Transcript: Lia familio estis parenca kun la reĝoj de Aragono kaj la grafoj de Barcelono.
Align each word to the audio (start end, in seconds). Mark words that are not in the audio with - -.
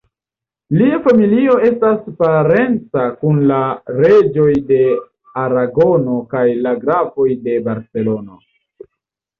Lia 0.77 0.95
familio 1.07 1.57
estis 1.67 2.07
parenca 2.23 3.05
kun 3.21 3.43
la 3.53 3.61
reĝoj 3.99 4.49
de 4.73 4.81
Aragono 5.45 6.19
kaj 6.35 6.45
la 6.67 6.77
grafoj 6.85 7.31
de 7.47 7.59
Barcelono. 7.71 8.45